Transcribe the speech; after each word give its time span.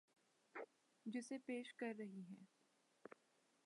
جسے 1.05 1.37
پیش 1.45 1.73
کر 1.73 1.93
رہی 1.97 2.21
ہیں 2.21 2.45